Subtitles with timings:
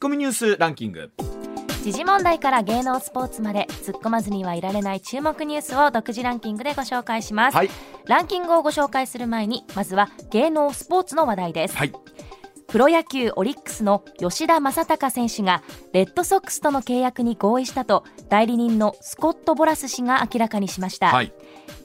[0.00, 1.12] ッコミニュースランキング。
[1.82, 7.70] 時事問題から芸能スポーツまで突っ込まずにはいられない注目ニュースを独自ランキングでご紹介します、はい。
[8.06, 11.92] ランキングをご紹介する前にまずは芸能スポーツの話題です、はい。
[12.66, 21.32] プロ野球オリックスの吉田正尚選手がレッドソックスとの契約に合意したと代理人のスコット・ボラス氏が明らかにしました、はい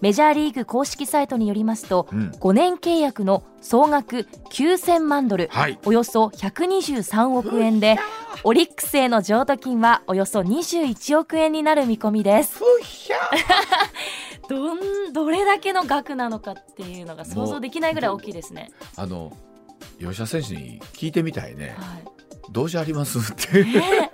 [0.01, 2.31] メジャーリーグ公式サイトによりますと、うん。
[2.39, 5.79] 5年契約の総額9000万ドル、はい。
[5.85, 7.97] およそ123億円で
[8.43, 12.59] オリックスへの譲渡金はおよそ21億円になる見込みです。
[14.47, 19.31] どんどれだけの額なのかっていうのが想像できないぐらい大きいですね、あの
[19.99, 21.75] 吉田選手に聞いてみたいね。
[21.77, 22.03] はい。
[22.51, 23.17] どうじゃあります？
[23.17, 23.63] って。
[23.63, 24.09] ねどういう感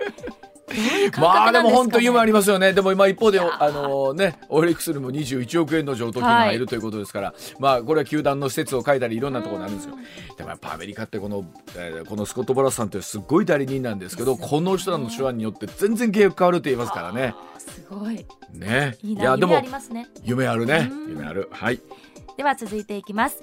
[1.18, 2.72] まあでも本当に夢ありますよね。
[2.72, 9.96] でも今一方であのねオリックスにも21億円の譲渡金が入るということですから、まあこれは球団の施設を変えたりいろんなところになるんですよ。
[10.36, 11.44] でもやっぱアメリカってこの、
[11.76, 17.34] えーこのスコット・ボラスさんってすごい代理人なんですけど、この人らの手腕によって全然契約変わるって言いますからね。
[17.58, 18.96] すごいね。
[19.02, 21.10] いいな夢ありますね夢あるねうん。
[21.10, 21.48] 夢ある。
[21.52, 21.80] はい。
[22.36, 23.42] では続いていきます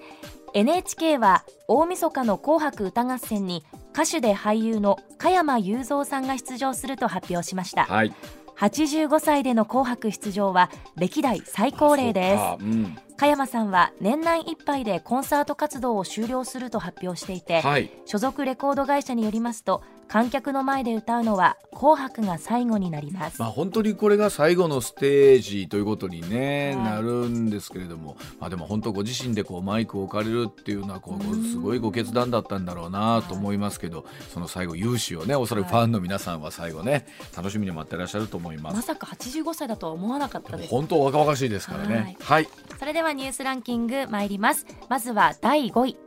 [0.53, 3.63] NHK は大晦日の紅白歌合戦に
[3.99, 8.13] 歌手で俳優の加山雄三さんが出場すると発表しましたはい。
[8.57, 12.97] 85歳での紅白出場は歴代最高齢ですそうかうん。
[13.17, 17.91] 加山さんは年内いっぱいでコンサート活動を終了すると発表していて、はい。
[18.05, 26.85] 所属レコード会社によりますと観客の前で歌うのは紅白が最後になります、まあ本当にこれが最後のステージということに、ねはい。
[26.95, 37.05] なるんですけれども、まあ、でも本当ご自身でこうマイクを置かれるっていうのはこうすごいご決断だったんだろうなと思いますけど、その最後勇姿をねおそらくファンの皆さんは最後ね
[37.37, 38.75] 楽しみに待ってらっしゃると思います。
[38.75, 40.69] まさか85歳だとは思わなかったです。
[40.69, 42.17] 本当若々しいですからね。
[42.19, 42.47] はい。
[42.79, 44.65] それではニュースランキング参ります。
[44.89, 45.97] まずは第5位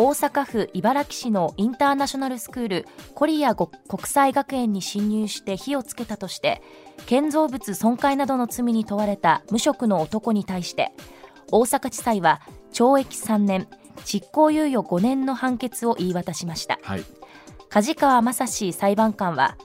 [0.00, 3.68] 大阪府茨木市のインターナショナルスクールコリア国
[4.04, 6.62] 際学園に侵入して火をつけたとして
[7.06, 10.92] 建造物損壊などの罪に問われた無職の男に対して
[11.50, 12.40] 大阪地裁は
[12.72, 13.66] 懲役3年
[14.04, 17.04] 執行猶予5年の判決を言い渡しましたはい。
[17.68, 19.56] 梶川正史裁判官は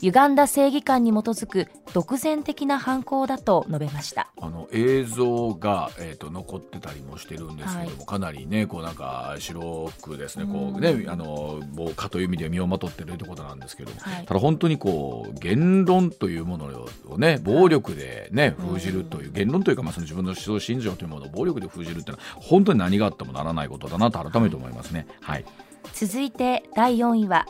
[0.00, 4.28] 歪んだ正義感に基づく独善的な犯行だと述べました。
[4.40, 14.24] あの映像が、えー、と残ってたりもしてるんですけども、はかなりねこうなんか白くですねこううんねあの防火という意味で身をまとってるということなんですけども、はい。
[14.24, 25.08] ただ本当にこう言論というものをね暴力でね封じるという言論というか、まあ、その自分の思想心情というものを暴力で封じるっていうのは本当に何があってもならないことだなと改めて思いますね。
[25.20, 25.44] はい、
[25.92, 27.46] 続いて第4位は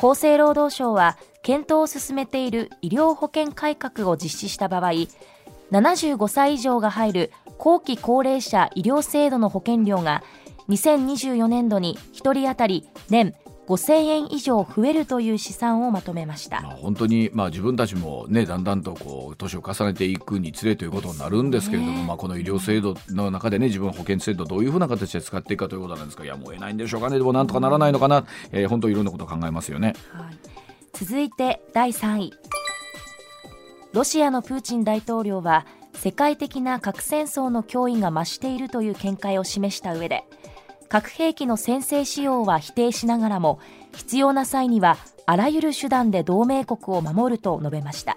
[0.00, 4.92] 厚生労働省は検討を進めている医療保険改革を実施した場合
[5.72, 10.22] 75歳以上が入る後期高齢者医療制度の保険料が
[10.70, 13.34] 2024年度に1人当たり年
[13.70, 16.60] 5000円以上増えるという試算をまとめました。
[16.62, 27.18] まあ、本当に、まあ、自分たちも、ね、だんだんとこう年を重ねていくにつれということになるんですけれども、ねまあ、この医療制度の中で、ね、自分保険制度どういうふうな形で使っていくかということなんですがいやもう得ないんでしょうかね。
[27.18, 29.94] でもなんとかならないのかな、えー本当いろんなことを考えますよね。
[30.92, 32.32] 続いて第3位。
[33.92, 40.24] ロシアのプーチン大統領は世界的な核戦争の脅威が増しているという見解を示した上で
[40.90, 43.60] 核兵器の先制使用は否定しながらも
[43.94, 48.16] 必要な際にはあらゆる手段で同盟国を守ると述べました。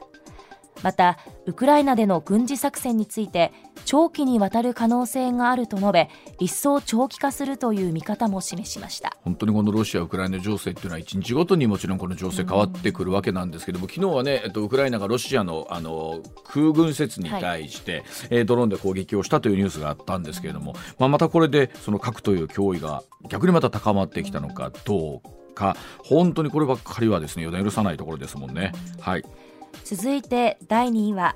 [0.84, 3.52] またウクライナでの軍事作戦について
[3.86, 9.16] 長期にわたる可能性があると述べ一層長期化するという見方も示しました。
[9.24, 25.78] 本当にこのロシア・ウクライナ情勢っていうのは一日ごとにもちろんこの情勢変わってくるわけなんですけども、昨日はね、えっと、ウクライナがロシアのあの空軍施設に対して、えードローンで攻撃をしたというニュースがあったんですけれども、まあ、またこれでその核という脅威が逆にまた高まってきたのかどうか。
[26.04, 28.74] 本当にこればっかりはですね予断許さないところですもんね。
[29.00, 29.24] はい。
[29.84, 31.36] 続いて第2位は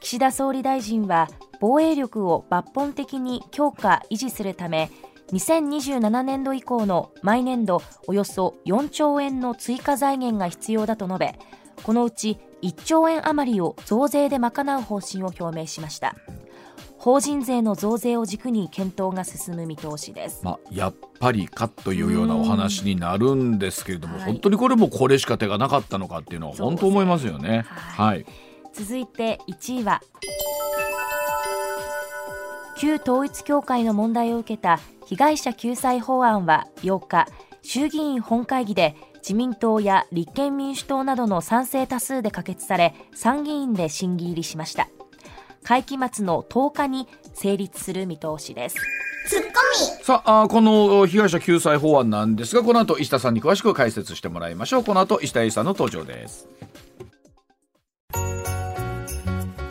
[0.00, 1.28] 岸田総理大臣は
[1.60, 4.90] 防衛力を抜本的に強化維持するため
[5.32, 11.38] 2027年度以降の毎年度およそ4兆円の追加財源が必要だと述べ
[11.82, 16.16] このうち1兆円余りを増税で賄う方針を表明しました。
[16.98, 20.40] 法人税の増税を軸に検討が進む見通しです。
[20.44, 24.26] まあ、やっぱりかというようなお話になるんですけれども、はい。
[24.26, 27.64] 本当にこれもこれしか手がなかったのかっていうのは本当思いますよね。
[27.68, 28.26] ははい。
[28.72, 30.02] 続いて1位は
[32.76, 37.26] 旧統一教会の問題を受けた被害者救済法案は8日
[37.62, 44.88] 衆議院本会議で自民党や立憲民主党などの賛成多数で可決され参議院で審議入りしました
[45.68, 48.76] 会期末の10日に成立する見通しです。
[49.28, 49.48] ツッコ
[49.98, 50.02] ミ。
[50.02, 54.84] さああこの被害者救済法案なんですがこの後石田さんに詳しく解説してもらいましょう。
[54.84, 56.48] この後石田英さんの登場です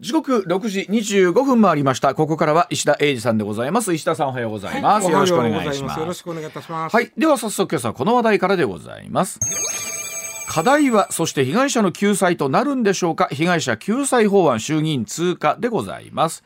[0.00, 2.14] 時刻6時25分回りました。
[2.14, 3.92] ここからは石田英二さんでございます。
[3.92, 5.04] 石田さんおはようございます。
[5.06, 5.98] はいよろしくお願いします。
[5.98, 6.94] よろしくお願いいたします。
[6.94, 7.10] はい。
[7.18, 9.40] では早速今朝この話題からでございます。
[10.48, 13.28] 課題は、そして被害者の救済となるんでしょうか？
[13.30, 16.42] 被害者救済法案衆議院通過でございます。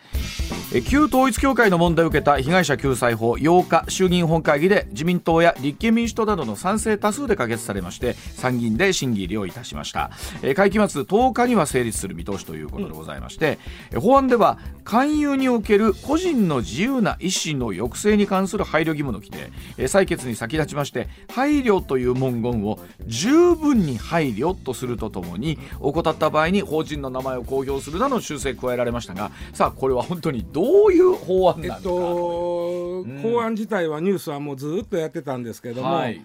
[0.81, 10.11] 旧統一教会の問題を受けた被害者救済法8日衆議院本会議で自民党や立憲民主党などの賛成多数で可決されまして参議院で審議入りをいたしました
[10.57, 13.59] 会期末10日には成立する見通しということでございまして、
[13.91, 19.51] え法案では勧誘における個人の自由な意思の抑制に関する配慮義務の規定
[19.85, 33.23] 採決に先立ちまして配慮という文言を十分に配慮とするとともに怠った場合に法人の名前を公表するなどの修正加えられましたがさあこれは本当にどういう法案えっなのか、と、ん。
[33.23, 36.25] 法案自体はニュースはもうずっとやってたんですけども、はい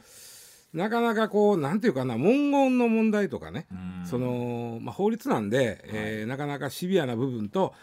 [0.78, 4.06] なかなかこうなんていうかな文言の問題とかね、うん。
[4.06, 7.74] そのまあ、法律なんで、えーなかなかシビアな部分と、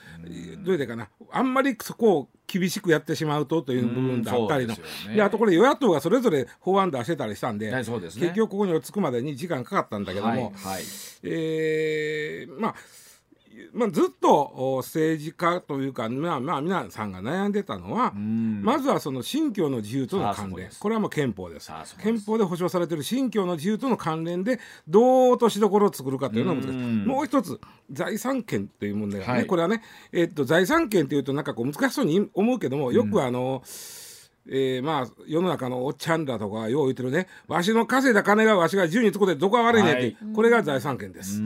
[0.65, 4.81] どういうかなあんまりそこを厳しくやってしまうとという部分であったりの、ね。
[5.17, 7.79] であとこれ与野党がそれぞれ法案出してたりしたんで、ね。
[7.79, 10.83] 結局ここに落ち着くまでに時間かかったんだけども、はいはい。
[11.25, 12.75] えーまあ
[13.73, 18.63] まあ、ずっとお政治家というか、まあ、まあ皆さんが悩んでたのは、ん。
[18.63, 20.71] まずはその信教の自由との関連。
[20.79, 21.71] これはもう憲法です。
[22.03, 26.77] 憲法で保障されている信教の自由との関連でどう落としどころを作るかというのが難しい。
[26.77, 27.05] うん。
[27.05, 27.61] もう一つ
[27.91, 29.47] 財産権という問題がね、はい。
[29.47, 33.63] これはね、えっと財産権というとなんかこう難しそうに思うけどもよくあの、
[34.47, 37.29] えーまあ世の中のおっちゃんらとかよう言ってるね。
[37.49, 41.41] わしの稼いだ金がわしが自由に使ってどこが悪いねんって、はいこれが財産権です。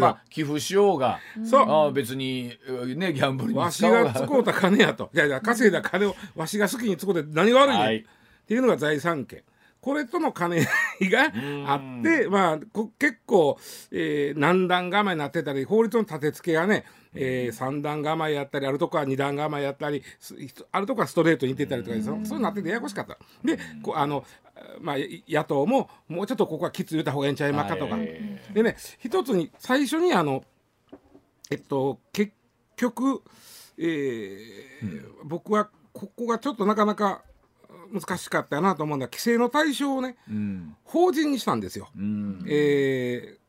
[0.00, 1.66] まあ寄付しようが、そう。
[1.68, 2.52] ああ別に
[2.96, 5.10] ねギャンブルにわしが使うた金やと。
[5.14, 7.96] いやいや稼いだ金をわしが好きに使うて何が悪いねん、はい。
[7.98, 8.04] っ
[8.46, 9.42] ていうのが財産権
[9.86, 10.66] これとの兼ね
[11.00, 11.32] 合いが
[11.72, 13.56] あってまあこ結構、
[13.92, 16.84] えー何段構えになってたり法律の立て付けがね、
[17.14, 20.34] えー、3段構えやったりあるとこは2段構えやったりす
[20.72, 23.16] あるとこはストレートに似てたりとかそそうなっててややこしかった。
[23.44, 24.24] でこうあの
[24.80, 24.96] まあ、
[25.28, 30.42] 野党ももうちょっとここはきつい言った方がええんちゃいまっかとか、はいでね一つに最初にあの
[31.48, 32.32] えっと結
[32.74, 33.22] 局、
[33.78, 37.22] えー僕はここがちょっとなかなか
[37.92, 39.06] 難しかったなと思うんだ。
[39.06, 40.76] 規制の対象をねうん。
[40.84, 41.88] 法人にしたんですよ。
[41.96, 42.44] うん。
[42.48, 43.46] えー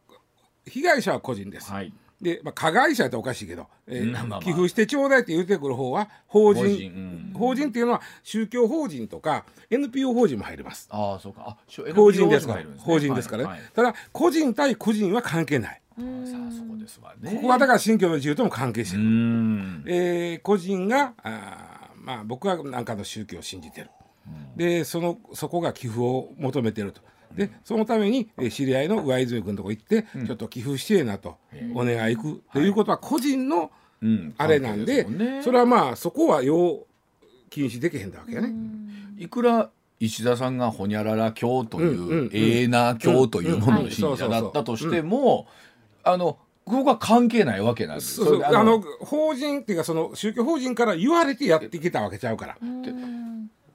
[0.69, 1.71] 被害者は個人です。
[1.71, 1.93] はい。
[2.21, 6.63] で、まあ、加害者やったらおかしいけど、えーうん寄付してちょうだいって言ってくる方は法人。
[6.65, 7.33] 法人うん。
[7.39, 10.89] 法人っていうのは宗教法人とか NPO 法人も入ります。
[10.91, 11.57] ああそうか
[11.95, 12.67] 法人ですから、ね。
[12.79, 13.69] 法人ですからね、はいはい。
[13.73, 15.81] ただ個人対個人は関係ない。
[15.97, 17.35] さあそこですわね。
[17.35, 19.83] ここはだから信教の自由とも関係してうる、ん。
[19.87, 23.89] えー個人があーまあ僕は何かの宗教を信じてる、
[24.55, 27.01] でそのそこが寄付を求めてると。
[27.35, 31.37] でそのためにえー知り合いの上泉君のとこ行って、ちょっと寄付してえなと、
[31.75, 33.71] お願い行くということは個人の
[34.01, 34.33] うん。
[34.37, 35.43] あれなんで,、関係すもんね。
[35.43, 36.85] それはまあそこは要
[37.49, 38.53] 禁止できへんだわけやね。
[39.17, 39.69] いくら
[39.99, 42.29] 石田さんがほにゃらら教という、うんうんうん。
[42.33, 45.47] ええな教というものの信者だったとしても、
[46.03, 48.21] あのここは関係ないわけなんです。
[48.45, 52.57] あの法人っていうかその宗教法人から言われてやってきたわけちゃうから。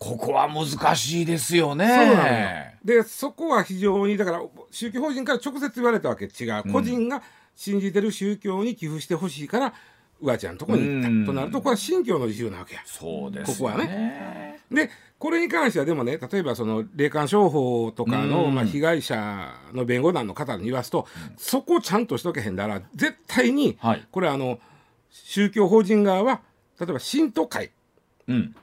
[0.02, 1.86] ここは難しいですよね。
[1.86, 2.44] そうなのよ。
[2.84, 4.42] でそこは非常にだから
[4.72, 7.22] 宗教法人から直接言われたわけ違う、個人が
[7.54, 9.74] 信じてる宗教に寄付してほしいから
[10.20, 12.82] うわちゃんのとこに行った、うんとなるとこれは信教の自由なわけや。
[12.84, 14.58] そうですここはね。
[14.72, 14.90] で
[15.20, 21.06] これに関してはでもね例えばその霊感商法とかの、うんまあ、被害者の弁護団の方に言わすと、
[21.36, 24.58] そこをちゃんとしとけへんだら絶対に、はいこれあの
[25.10, 26.40] 宗教法人側は
[26.80, 27.70] 例えば信徒会
[28.26, 28.56] うん。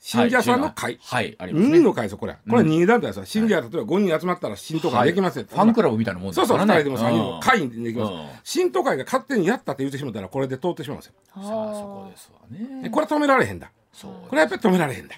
[0.00, 1.70] 信者さんの会、はい、はいありますね。
[1.72, 6.80] 任意の会ですよこれはこれは任意団体ですよ信者が例えば5人集まったら信徒会できますよ、はいファンクラブみたいなもんですそうそう、からね。
[6.80, 8.26] 2人でも3人でも会員でできますうん。
[8.42, 11.12] 信徒会が勝手にやったって言ってしまったら、これで通ってしまうんですよ。
[11.34, 12.82] さあそこですわね。
[12.84, 13.70] でこれは止められへんだ。
[13.92, 15.14] そうこれはやっぱり止められへんだ。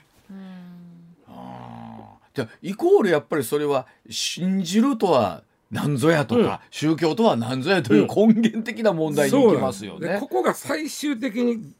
[2.35, 10.17] じゃあイコールやっぱりそれは信じるとは何ぞやとか、うん宗教とは何ぞやという根源的な問題に行きますよね。
[10.19, 11.73] ここが最終的に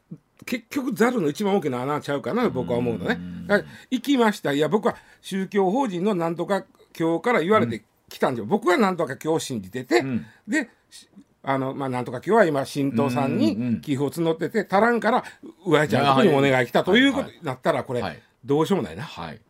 [0.43, 3.19] 結局ザルの一番大きな穴ちゃうかな僕は思うのね。
[3.47, 4.53] だから行きました。
[4.53, 8.45] いや僕は宗教法人のなんとか教から言われて来たんですよ。
[8.45, 10.25] 僕はなんとか今日信じてて、ん。
[10.47, 11.07] でし
[11.41, 15.23] あのまあなんとか今日は今新党さんうんうんに寄付を募ってて足らんから
[15.65, 18.21] 上ちゃんにお願い来たということになったらこれ、はい。
[18.45, 19.03] どうしようもないな。
[19.03, 19.41] はい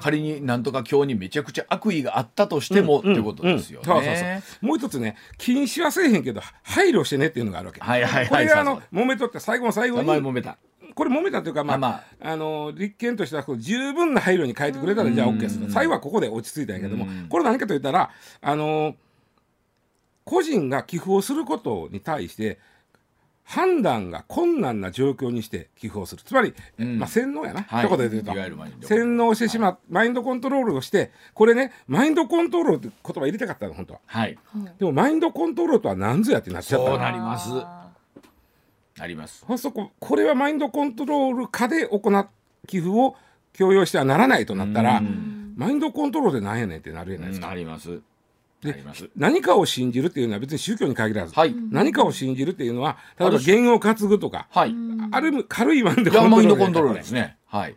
[0.00, 4.24] 仮になんとか今日にめちゃくちゃ悪意があったとしても、ってことですよね、そうそうそ
[4.62, 4.66] う。
[4.66, 8.28] もう一つね禁止はせえへんけど配慮してねっていうのがあるわけ、はいはいはい。
[8.28, 10.58] これがあの揉めとって最後の最後に揉めた。
[10.94, 12.36] これ揉めたというか、まあまああ。
[12.36, 18.96] の立憲としては十分な配慮に変えてくれたらじゃあ OK です最後はここで落ち着いたんやけどもこれ何かといったらあの
[20.24, 22.58] 個人が寄付をすることに対して
[23.48, 26.22] 判断が困難な状況にして寄付をする。
[26.22, 26.52] つまり、
[26.84, 26.98] ん。
[26.98, 27.86] まあ、洗脳やな、はい。
[27.86, 28.32] 一言で言うと。
[28.34, 29.78] いわゆるマインド洗脳してしまう。
[29.88, 34.00] マインドコントロールをしてこれねマインドコントロールって言葉入れたかったの本当は。
[34.04, 34.38] はい。
[34.78, 36.96] でもマインドコントロールとは何ぞやってなっちゃったの。
[36.96, 37.50] そうなります。
[37.54, 37.88] あ
[39.00, 39.46] あります。
[39.56, 42.28] そここれはマインドコントロール下で行っ
[42.66, 43.16] 寄付を
[43.54, 45.00] 強要してはならないとなったら
[45.56, 48.00] マインドコントロールでなんやねんってなるじゃないですか、あります
[48.64, 49.08] あります。
[49.16, 51.54] 何かを信じるっていうのは別に宗教に限らず、はい。
[51.70, 54.74] 何かを信じるっていうのは例えば言を担ぐとかはい。
[55.12, 57.36] ある意味軽いマインドいやマインドコントロールルですね。
[57.46, 57.76] はい。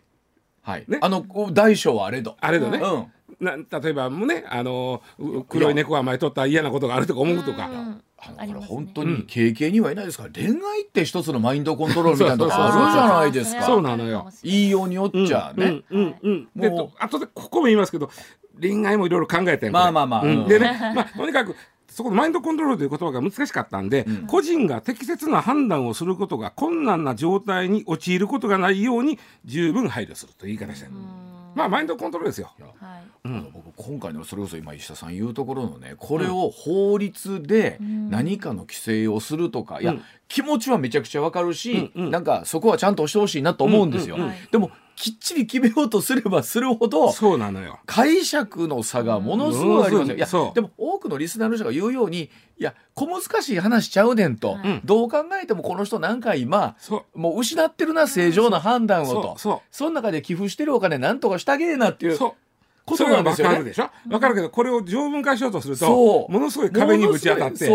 [0.62, 1.00] はい、ね。
[1.02, 2.38] あのこう大小はあれど。
[2.40, 3.46] あれだね、うん。
[3.46, 8.02] な例えばもうねあのう黒い猫が前取ったら嫌なことがあるとか思うとか、うん。
[8.24, 13.64] あのこれ本当に経験にはいないですから、恋愛って一つのマインドコントロールみたいなとこあるじゃないですか。
[13.64, 14.30] そうなのよ。
[14.44, 17.00] 言いようによっちゃね、うんうんうんでもう。
[17.00, 18.12] と後でここも言いますけど
[18.62, 20.24] 恋愛もいろいろ考えたよまあまあまあ。
[20.24, 20.48] うん。
[20.48, 21.56] でね、まあ、とにかく
[21.90, 30.92] そこのマインドコントロールという言葉が難しかったんで、個人が適切な判断をすることが困難な状態に陥ることがないように十分配慮するという言い方してる、
[31.54, 32.50] まあマインドコントロールですよ。
[32.80, 33.04] はい。
[33.24, 42.10] あの僕今回のそれこそ今石田さん言うところのねこれを法律で何かの規制をするとか、いやうん気持ちはめちゃくちゃわかるし、うんうん。
[42.12, 44.36] なんかそこはちゃんとしてほしいなと思うんですよ、うんうんうん。
[44.50, 47.80] でもきっちり決めようとすればするほどそうなのよ。
[47.88, 50.16] 解釈の差がものすごいありますよ。
[50.16, 52.30] いやでも多くのリスナーの人が言うように
[52.60, 56.76] いや小難しい話しちゃうねんと、はいどう考えてもこの人なんか今
[57.16, 62.34] もう失ってるな正常な判断をとそうそその中で寄付してるお金なんとかしてあげえなっていううそう。
[62.92, 63.56] ことなんですよね。
[63.56, 63.74] それはわかるで。
[63.74, 63.90] しょ？
[64.14, 66.32] わかるけどこれを条文化しようとするそとう。
[66.32, 67.74] ものすごい壁にぶち当たってで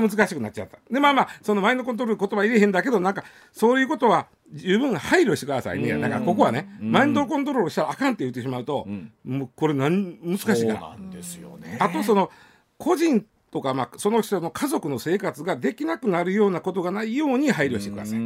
[0.00, 0.78] 難しくなっちゃった。
[0.90, 5.98] でまあまあそのマインドコントロール言葉入れへんだけどなんかそういうことは十分配慮してくださいね。
[5.98, 8.86] だからここはねマインドコントロールしたらあかんって言ってしまうと
[9.24, 10.80] もうこれ難しいから。
[10.80, 11.78] なんですよね。
[11.80, 12.30] あとその
[12.78, 18.18] 個人とか、まあ、その人の家族の生活ができなくなるようなことがないように配慮してください。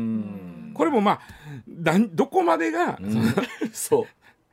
[0.74, 1.20] これもまあ
[2.12, 3.22] どこまでが、その
[3.72, 4.06] そう。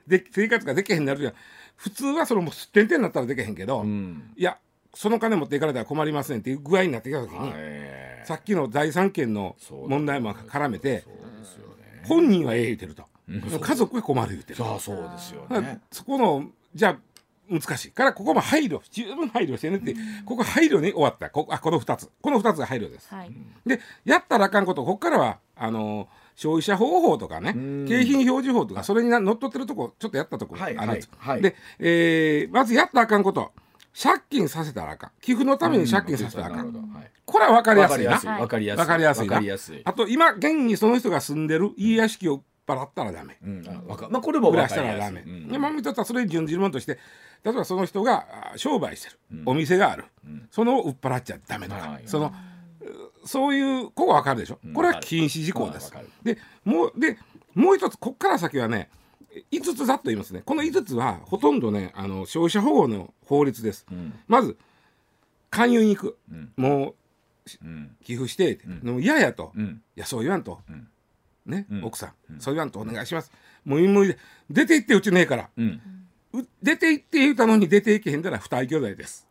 [0.10, 1.34] で生活ができへんなるじゃん
[1.76, 4.34] 普通はそのもうすってんてんになったらできへんけど、うん。
[4.36, 4.58] いや
[4.94, 9.56] その金持っていかれたら困りませんっていう具合になってきた時に、えさっきの財産権の
[9.88, 12.04] 問題も絡めてそうですよね。
[12.06, 14.56] 本人はええ言うてると、家族は困る言うてる。
[14.56, 15.80] さあそうですよね。
[15.92, 17.00] そこのじゃあ
[17.50, 23.14] 難しいからここも配慮十分配慮してねって、ここ配慮に終わったこあこの2つこの2つが配慮です。
[23.14, 23.32] はい
[23.66, 26.10] でやったらあかんことここからはあの
[26.40, 27.86] 消費者保護法とかねん。
[27.86, 31.42] 景品表示法とかそれにな乗っ取ってるとこちょっとやったとこあはいるんです、はいはい。
[31.42, 33.52] で、えーまずやったらあかんこと。
[34.02, 35.12] 借金させたらあかん。
[35.20, 37.12] 寄付のために借金させたらあかん、なるほどはい。
[37.26, 38.40] これは分かりやすいな。
[38.40, 38.80] わかりやすい。
[38.80, 39.34] わ分かりやすいな。
[39.34, 39.82] わかりやすい。
[39.84, 43.38] あと今現にその人が住んでる家屋敷を売っ払ったらダメ。
[43.44, 43.68] うん。
[43.68, 45.44] あわかまあこれもわ売らしたらダメ、かりやすい。
[45.44, 45.48] うん。
[45.50, 46.98] でもう一つはそれに準じるものとして
[47.44, 50.06] 例えばその人があ商売してる、お店がある、
[50.52, 52.04] その売っ払っちゃダメとか、はい。
[52.06, 52.34] その
[53.26, 55.92] そういうここ分かるでしょ、んこれは禁止事項です。
[56.24, 57.18] でもうで
[57.54, 58.90] もう一つこっから先はね
[59.52, 60.42] 5つざっと言いますね。
[60.46, 64.14] この5つはほとんどねあの消費者保護の法律です、ん。
[64.28, 64.58] まず
[65.50, 66.52] 勧誘に行く、ん。
[66.56, 66.96] もう
[67.64, 67.96] うん。
[68.04, 69.82] 寄付してって、でも嫌やと、うん。
[69.96, 70.88] いやそう言わんと、ん。
[71.46, 71.84] ね、ん。
[71.84, 73.32] 奥さん、そう言わんとお願いします。
[73.66, 74.10] もう無理。
[74.10, 74.18] で
[74.50, 75.82] 出て行ってうちねえから、うん。
[76.34, 79.28] う出て行って言うたのに出て行けへんだら不退去罪です。
[79.28, 79.29] あ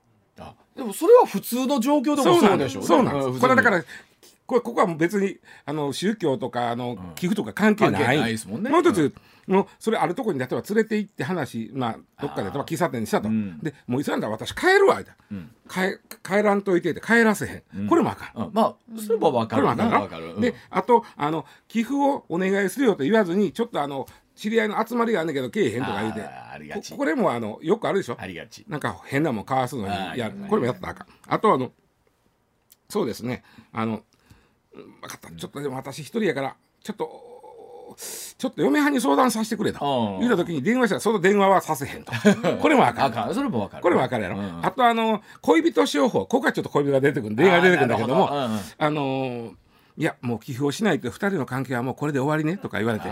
[0.78, 3.28] でもそれは普通の状況でもそうなんでしょそうなんです。
[3.30, 3.82] んこれはだから
[4.46, 8.70] これここはもう別にあの宗教とかあの寄付とか関係ない,、関係ないですもんね。
[8.70, 9.12] う一つ、
[9.48, 13.58] もうそれあるとこに例えば連れて行って話、まあ、どっかで例えば喫茶店にしたと、ん。
[13.58, 15.06] でもういつなんだ私帰るわ言う
[15.68, 18.50] たら、帰帰らんといてって帰らせへん、これもあかん、うん。
[18.54, 19.64] まあそれはわかる。
[19.64, 20.40] これもあかん。
[20.40, 24.06] であとあの寄付をお願いするよと言わずにちょっとあの
[24.38, 26.22] 知り合いの集まりがあんねんけどけえへんとか言うて。
[26.22, 26.92] あーありがち。
[26.92, 28.16] ここれもあのよくあるでしょ？
[28.18, 28.64] ありがち。
[28.68, 31.06] なんか変なもんかわすのにいいねこれもやったらあかん。
[31.26, 31.72] あとあの
[32.88, 33.42] そうですね。
[33.72, 34.02] あの
[34.74, 35.30] うん分かった。
[35.30, 37.28] ちょっとでも私一人やからちょっと
[38.38, 40.14] ちょっと嫁はんに相談させてくれと。
[40.14, 40.20] うん。
[40.20, 42.12] 言うた時に電話したらその電話はさせへんと。
[42.62, 43.18] これもあかん。
[43.18, 43.82] あそれもわかる。
[43.82, 44.64] これもわかるやろ、うん。
[44.64, 46.26] あとあの恋人商法。
[46.26, 49.52] ここはちょっと恋人が出てくる電話が出てくるんだけどもあうんあのー
[49.96, 53.08] いやもう寄付をしないと二人の関係はもうこれで終わりねとか言われて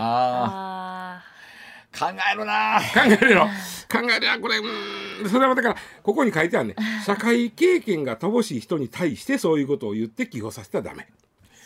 [1.97, 2.79] 考えるな。
[3.05, 3.47] えるよ。
[3.91, 4.57] 考えるよこれ。
[4.57, 5.29] うーん。
[5.29, 6.75] それはだからここに書いてあるね。
[7.05, 11.07] 社会経験が乏しい人に対してそういうことを言って寄付させたらダメ。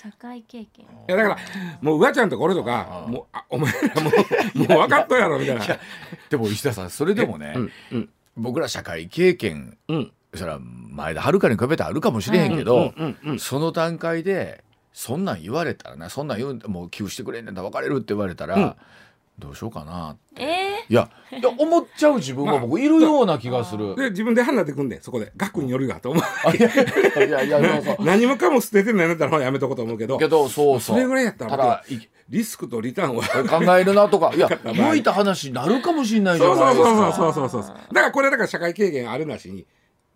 [0.02, 0.86] 社会経験。
[0.86, 1.38] いやだから
[1.82, 5.66] もううわちゃんとか俺とかもうあお前らもう もう分かっとるやろみたいな。
[6.30, 8.10] でも石田さんそれでもね、うんうん。
[8.36, 10.12] 僕ら社会経験うん。
[10.34, 14.64] それは前田遥に比べたらあるかもしれへんけど、うんうんうんその段階で
[14.94, 18.76] そんなん言われたらなそんなん言うんもう寄付してくれんねんだ別れるって言われたら、うん
[19.42, 23.96] どうしようかなえいやいや思っちゃう自分が僕いるような気がする。
[23.96, 25.32] で自分で判断でくんでそこで。
[25.36, 26.12] 額によるがと。
[26.12, 30.18] 思うあいやいやいや 何もかも捨ててんのやめたらやめとこうと思うけど。
[30.18, 30.96] けどそうそう。
[30.96, 31.84] それぐらいやったら
[32.30, 33.24] リスクとリターンは。
[33.66, 34.32] 考えるなとか。
[34.36, 37.14] いや 向いた話になるかもしれないじそうそうゃないですか。
[37.14, 39.66] そうそうそうそうだからこれだから社会経験あるなしに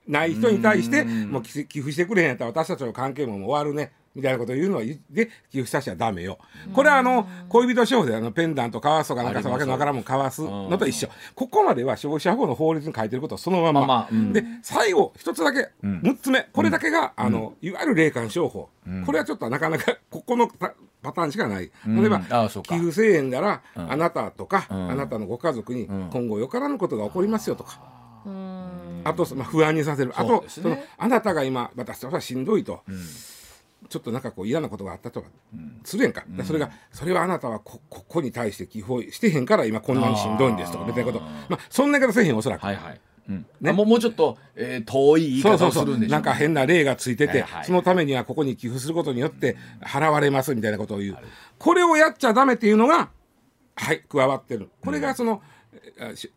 [0.08, 6.38] ない人に対してもう寄寄付してくれへんやったら私たちの関係ももう終わるねみたいなことを言うのは言って寄付させちゃダメよ。
[6.74, 11.10] これはあの恋人商法であのペンダント交わすとかなんかさわけのわからんもん交わすのと一緒。
[11.36, 13.82] ここまでは消費者法の法律に書いてることをそのまま。
[13.82, 14.34] まあまあうん。
[14.34, 16.48] で最後一つだけ6つ目。
[16.54, 18.70] これだけがあのいわゆる霊感商法。
[19.06, 21.72] これはちょっとなかなかここのパパターンしかない。
[21.86, 24.92] 例えば寄付1000円ならあなたとかん。
[24.92, 27.80] あなたのご家族に今後よからぬことが起こりますよとか。
[29.04, 30.12] あと、まあ、不安にさせる。
[30.16, 30.48] あとね。
[30.48, 32.82] そのあなたが今私はしんどいと、
[33.90, 35.28] ちょっとなんかこう嫌なことがあったとか、
[35.84, 41.24] するやんか、でそれがそれはあなたはこここに対して寄付をしてへんから今こんなにしんどいんですとかみたいなこと。
[41.50, 43.02] まあそんな言い方せえへんおそらく、はいはい。
[43.30, 43.46] うん。
[43.62, 43.70] ね。
[43.72, 45.84] あもうもうちょっと、えー遠い言い方そうそうそう。
[45.84, 47.66] をするんでしょなんか変な例がついてて、はいはい。
[47.66, 51.18] そのためにはここに寄付することによって払われますみたいなことを言う。
[51.58, 53.10] これをやっちゃダメっていうのが
[53.76, 54.70] はい加わってる。
[54.84, 55.55] これがその,、あし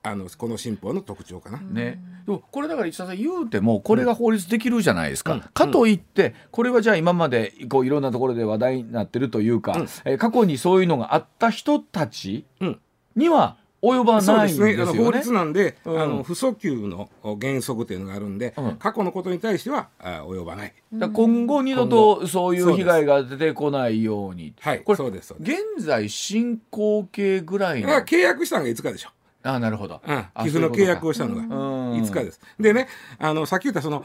[0.02, 1.58] あのこの新法の特徴かな。
[1.58, 12.80] ね、でもこれだから石田さん言うてもこれが法律できるじゃないですか、かといってこれはじゃあ今までこういろんなところで話題になってるというか、えー過去にそういうのがあった人たちうん。
[13.16, 14.76] には及ばそうないんですね。
[14.76, 14.84] ね。
[15.04, 16.02] 法律なんで、うん。
[16.02, 17.08] あの不訴求の
[17.40, 18.76] 原則っていうのがあるんで、うん。
[18.76, 20.74] 過去のことに対してはあ及ばない。
[20.90, 24.54] 今後二度とそういう被害が出てこないように。
[24.60, 24.80] はい。
[24.80, 25.28] これそうです。
[25.28, 25.62] そうです。
[25.76, 29.10] 現在進行形ぐらいの契約したのがいつかでしょ。
[29.42, 31.92] あなるほど、うん、あ寄付の契約をしたのうん。
[31.92, 32.40] がいつかです。
[32.58, 34.04] でねあのさっき言ったその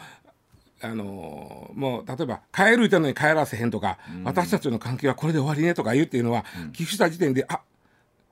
[0.82, 6.44] あのもう例えば帰る言ったのに帰らせへんとか、私たちの関係はこれで終わりねとか言うっていうのは、
[6.74, 7.62] 寄付した時点であ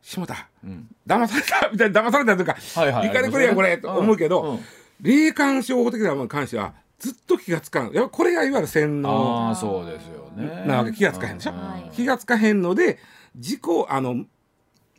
[0.01, 0.49] 下田、
[1.07, 1.69] 騙された。
[1.71, 3.07] みたいな騙されたというか、はいはい。
[3.07, 3.77] いかれくれやんこれ。
[3.77, 4.49] と思うけど、うん。
[4.51, 4.59] うん。
[5.01, 7.91] 霊感商法的なものに関してはずっと気がつかん。
[7.91, 10.63] やこれがいわゆる洗脳ああそうですよね。
[10.67, 10.91] なわけ。
[10.91, 11.95] 気がつかへんでしょ、はい。
[11.95, 12.99] 気がつかへんので
[13.35, 14.25] 自己あの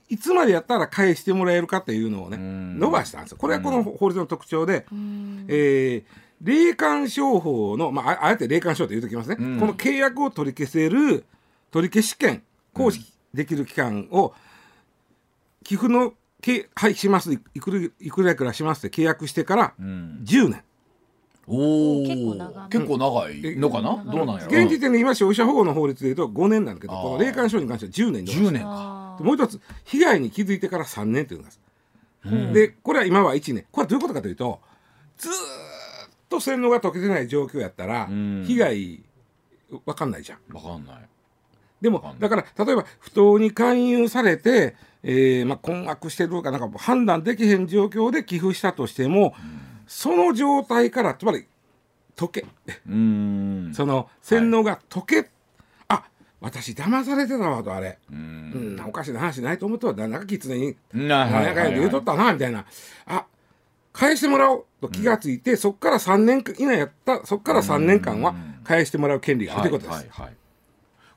[0.09, 2.79] いつまでやったら返してもらえるかっていうのをねん。
[2.79, 3.39] 伸ばしたんですよ。
[3.39, 5.47] これはこの法律の特徴で、うん。
[5.49, 9.61] えー霊感商法の、まあ、ああえて霊感商法と言うときますね、ん。
[9.61, 11.25] この契約を取り消せる
[11.71, 12.43] 取り消し権
[12.75, 13.01] 行使
[13.33, 14.35] できる期間を、
[15.65, 17.33] 寄付のけはいします。
[17.33, 20.21] いくらいくらいくらしますって契約してからうん。
[20.25, 20.63] 10年、
[21.49, 22.69] おお結構長め。
[22.69, 24.47] 結構長いのかな、どうなんやろ？
[24.47, 29.19] 現時点で今消費者保護の法律でいうと5年なんだけどこの霊感商法に関しては10年で10年か。
[29.21, 31.61] もう一つ被害に気づいてから3年というんです、
[32.53, 33.67] でこれは今は1年。
[33.71, 34.61] これはどういうことかというと
[35.19, 35.35] ずーっ
[36.29, 38.45] と洗脳が解けてない状況やったらん。
[38.47, 39.01] 被害
[39.85, 40.55] わかんないじゃん。
[40.55, 40.97] わかんない。
[41.81, 49.35] でもだから例えば不当に勧誘されて、えーまあ、困惑してるとかなんか判断できへん状況で寄付したとしても、
[49.87, 51.47] その状態からつまり
[52.17, 52.45] 解け。
[53.75, 55.31] その洗脳が解け、
[55.89, 56.05] あ
[56.41, 62.65] 私騙されてたわとあれ、ううんん、おかしな話ないと思ったわなんか狐にななんやかんやで言うとったなみたいな。
[63.07, 63.27] あ
[63.93, 69.97] 返してもらおうと気がついて、そこから3年以内やったそこから3年間は返してもらう権利があるということです。
[69.97, 70.37] はいはいはい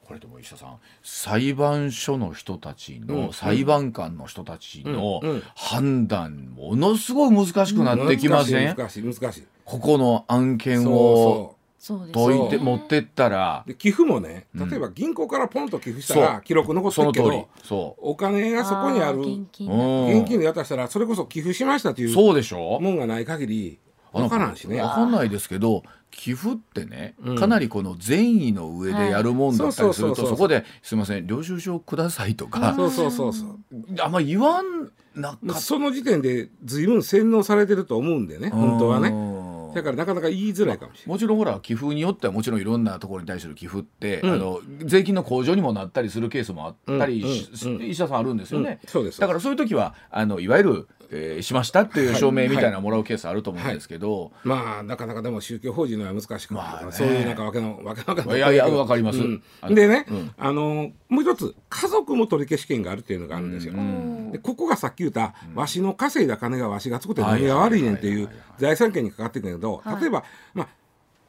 [0.08, 3.34] これでも石田さん裁判所の人たちの、うん。
[3.34, 5.22] 裁判官の人たちの
[5.56, 9.44] 判断ものすごい難しくなってきません、難しい難しい難しい。
[9.66, 12.00] ここの案件そうをそう。
[12.00, 13.64] です解いて持ってったら。
[13.68, 17.26] で寄付もね例えば銀行からポンと寄付したら記録残ってその通り。
[17.26, 19.20] るけどそお金がそこにある。
[19.20, 22.80] 現金で渡したらそれこそ寄付しましたというそうでしょ？
[22.80, 23.80] もんがない限り
[24.14, 24.82] 分からんしね。
[24.82, 25.84] わかんないですけど
[26.16, 27.36] 寄付ってね、うん。
[27.36, 32.74] かなりこの善意の上でやるもんだったりするとそこですいません領収書くださいとか。
[32.74, 33.60] そうそうそうそう。
[34.02, 39.12] あんま言わんなかその時点で随分洗脳されてると思うんでね本当はね。
[39.12, 41.10] ねだからなかなか言いづらいかもしれない。
[41.10, 44.32] もちろんほら寄付によってはもちろんいろんなところに対する寄付って、うん。
[44.32, 48.90] あの税金の控除にもなったりするケースもあったりし、うんうんうん医者さんあるんですよね、うん。
[48.90, 49.20] そうです。
[49.20, 56.92] だからそういう時はあのいわゆるえーしましたっていう証明みたいなのもらうケースあると思うんですけど、まあなかなかでも宗教法人のは難しくなまあね。
[56.92, 58.40] そういうなんかわけのわけのわかんない。
[58.40, 59.20] やいやわかります。
[59.20, 59.76] うん。
[59.76, 60.32] でね、うん。
[60.38, 63.74] あのもう一つ家族も取り消し権があるっていうのがあるんですよ。
[63.74, 64.32] うん。
[64.32, 70.68] でここがさっき言った、わしの稼いだ金がわしが作ってはい何が悪いねんっていうはいはいはい財産権にかかってくるけど、はい例えば、まあ、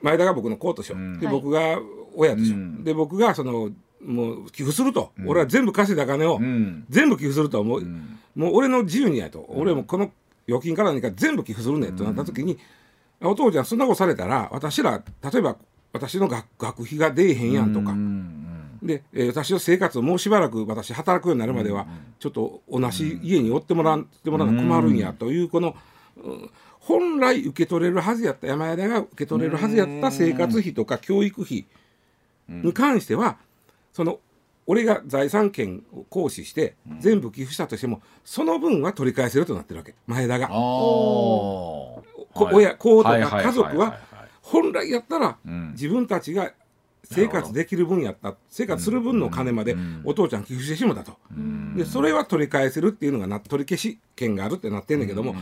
[0.02, 1.20] 前田が僕の子としよう、うん。
[1.20, 1.34] ではい。
[1.34, 1.78] 僕が
[2.14, 2.84] 親でしょ、うん。
[2.84, 3.70] で僕がその
[4.04, 6.84] もう寄付すると、俺は全部稼いだ金を、うん。
[6.88, 8.18] 全部寄付するともう,、ん。
[8.34, 10.10] もう俺の自由にやと、俺もこの
[10.48, 12.04] 預金から何か全部寄付するねんと。
[12.04, 12.58] なった時に、
[13.20, 15.56] お父ちゃんそんなことされたら私ら例えば
[15.92, 18.78] 私の学学費が出えへんやんとか、うん。
[18.82, 21.86] で、えー私の生活をもうしばらく私働くようになるまでは、
[22.18, 25.74] ちょっと同じ家におってもらってもらうの困るんやというこの、
[26.22, 31.66] うん本来受け取れるはずやった山田が受け取れるはずやった生活費とか教育費
[32.48, 33.38] に関しては、
[33.96, 34.20] その
[34.66, 39.94] 俺が財産権を行使して全部寄付したとしてもその分は取り返せるとなってるわけ。
[40.06, 40.48] 前田が。
[40.48, 42.02] こ
[42.34, 42.54] はい。
[42.54, 43.98] 親子とか家族ははい
[44.42, 45.70] 本来やったらうん。
[45.70, 46.52] 自分たちが
[47.04, 50.02] 生活できる分やった生活する分の金までうん。
[50.04, 51.16] お父ちゃん寄付してしもたと。
[51.34, 51.74] うん。
[51.74, 55.34] でそれは取り返せるっていうのがな取り消し権があるってなってんだけども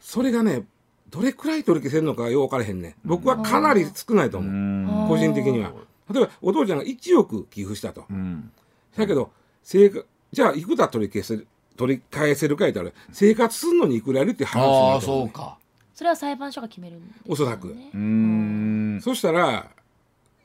[0.00, 0.64] それがね
[1.10, 2.96] どれくらい取り消せるのかよう分からへんね。
[3.04, 4.50] 僕はかなり少ないと思う。
[4.50, 5.08] うん。
[5.08, 5.72] 個人的には
[6.10, 8.04] 例えばお父ちゃんが1億寄付したと。
[8.10, 8.50] うん。
[8.96, 9.30] だけど
[9.62, 15.32] 生活じゃあいくら取り消せる取り返せるか言ったら生活するのにいくらやるって話になああると思うね。
[15.34, 15.58] そうか。
[15.94, 17.22] それは裁判所が決めるんですよね。
[17.28, 19.00] おそらくうーん。
[19.02, 19.70] そしたら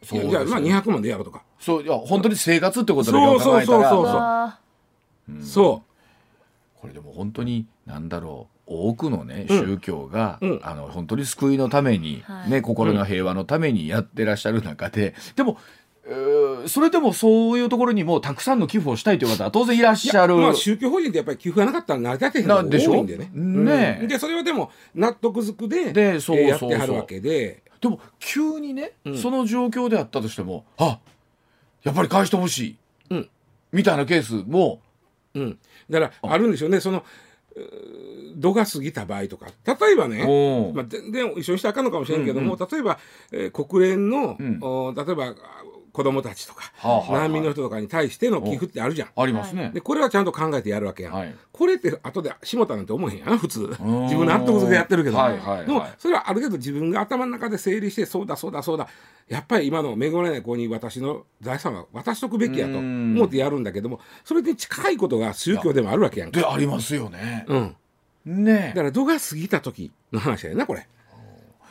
[0.04, 1.44] そういやじゃあまあですね200万でやろうとか。
[1.60, 3.84] そういや本当に生活ってことで考えたらそうそうそう。
[3.86, 4.60] そううわ
[5.42, 5.84] そ
[6.82, 9.60] これでも本当に何だろう多くのねうん。
[9.60, 10.60] 宗教が、うん。
[10.64, 12.50] あの本当に救いのために、はい。
[12.50, 15.58] ね心の平和のためにやってらっしゃる中ででも、
[16.06, 20.36] えーそれでもそういうところにもたくさんの寄付をしたいという方は当然いらっしゃる。
[20.36, 23.30] やまあ宗教法人ってやっぱり寄付がなかったら成り立てへんのがなんでしょ多いんでね。
[23.34, 24.08] ねうん。
[24.08, 27.64] でそれはでも納得づくででそうえーやっそうてはるわけで。
[27.82, 29.18] でも急にね、うん。
[29.18, 31.00] その状況であったとしてもあ
[31.84, 32.78] やっぱり返してほしい、
[33.10, 33.30] うん。
[33.74, 34.80] みたいなケースも
[35.34, 35.58] うん。
[35.90, 36.80] だからあるんでしょうね。
[36.80, 37.04] その
[38.36, 39.48] 度が過ぎた場合とか。
[39.66, 43.00] 例えばねまあ、全然一緒にしたらあかんのかもしれんけども、例えば、
[43.32, 44.60] えー国連の、うん。
[44.62, 45.34] お例えばあ
[45.94, 46.72] 子供たちとか、
[47.10, 49.10] 難民の人とかに対しての寄付ってあるじゃん。
[49.16, 49.70] ありますね。
[49.74, 51.14] でこれはちゃんと考えてやるわけやん。
[51.14, 53.78] はいこれって後で下田なんて思えへんやん普通ん自
[54.16, 58.88] 分の納得づけやってるけど、はいはいはいでもそれはある程度自分が頭の中で整理してそうだそうだそうだ
[59.30, 66.40] やっぱり今の恵まれない子に私の財産は渡しとくべきやとうん思ってやるんだけどもそれに近いことが宗教でもあるわけやんか。
[66.40, 67.46] でありますよね。
[67.48, 67.76] うん、
[68.26, 70.88] ねだから度が過ぎた時の話やなこれ。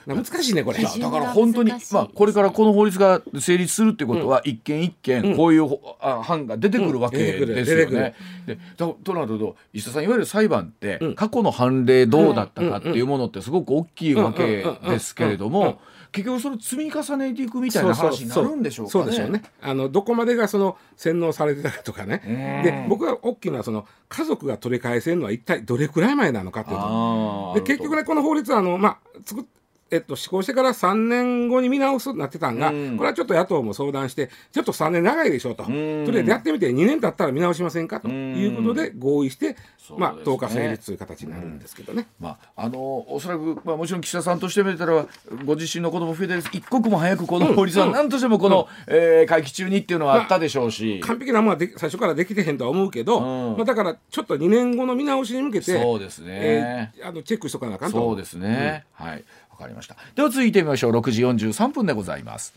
[0.06, 0.82] 難しいねこれ。
[0.82, 8.14] だから本当にまあこれからこの法律が成立するってことは一件一件こういうほあ案が出てくるわけですよね。
[8.46, 11.14] でだとなると石田さんいわゆる裁判ってうん。
[11.14, 15.78] 過去の判例どうだったかっていうものってすごく大きいわけですけれども
[16.10, 19.04] 結局それを積み重ねていくみたいな話になるんでしょうかね。
[19.04, 19.42] そうでしょうね。
[19.62, 22.22] あのどこまでがその洗脳されてたかとかね。
[22.26, 27.52] うんで僕が大きなその家族が取り返せるのは一体どれくらい前なのかっていうと。
[27.54, 29.44] で結局ねこの法律はあのまあ作っ
[29.92, 32.96] えっと、施行してから3年後に見直すとなってたんが、うん。
[32.96, 36.05] これはちょっと野党も相談してちょっと3年長いでしょうと、とん。
[36.07, 39.55] りあえずやってみて2年経ったら見直しませんかということで合意して、
[39.98, 40.35] まあ、そうですね。
[40.35, 42.07] 10日成立という形になるんですけどね。
[42.18, 42.78] まあ、あの
[43.12, 45.07] おそらく、まあ、もちろん岸田さんとしてみたら
[45.44, 53.57] ご自身の子供増えてる一刻も早くこの法律は何としてもこの、えー会期中にっていうのはあったでしょうし、完璧なものは最初からできてへんとは思うけど、うん。
[53.57, 57.98] まあ、だからちょっと2年後の見直しに向けてそうですね、えーあのチェックしとかなあかんと。
[57.98, 59.16] そうですね、はい。
[59.16, 59.22] わ
[59.62, 59.96] かりました。
[60.14, 60.92] では続いてみましょう。
[60.92, 62.55] 6時43分でございます。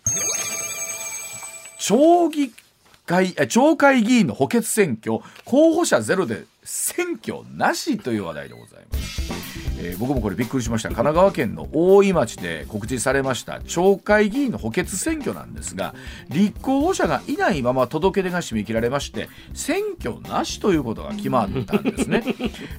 [1.79, 2.51] 町議
[3.05, 9.21] 会え町会議員の補欠選挙候補者ゼロで選挙なしという話題でございます、
[9.79, 10.89] えー僕もこれびっくりしました。
[10.89, 15.93] 神奈川県の大井町で告知されました町会議員の補欠選挙なんですが
[16.29, 22.23] 立候補者がいないまま届け出が締め切られまして選挙なしということが決まったんですね。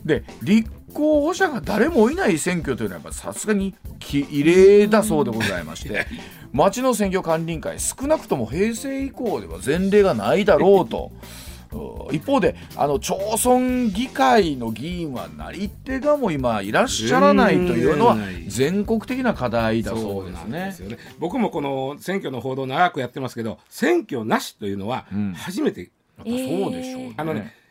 [0.05, 6.07] で立候補者が誰もいない選挙というのはさすがにき異例だそうでございまして
[6.53, 11.13] 町の選挙管理委員会少なくとも平成以降では前例がないだろうと。
[11.21, 11.47] うん
[12.13, 20.37] 一方であの町村議会の議員はなり手がもう今いらっしゃらないというのは全国的な課題だそうで
[20.73, 20.89] すね。
[20.89, 20.99] ね。
[21.19, 25.33] 僕もこの選挙の報道長くやってますけど選挙なしというのはうん。
[25.35, 27.15] 初めて、やっぱそうでしょうね。
[27.17, 27.66] あのねふ